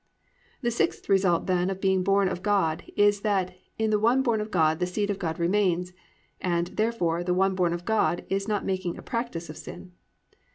[0.35, 4.23] "+ _The sixth result, then, of being born of God is that in the one
[4.23, 5.93] born of God the seed of God remains;
[6.41, 9.91] and, therefore, the one born of God is not making a practice of sin.